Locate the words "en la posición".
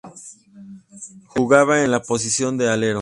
1.83-2.57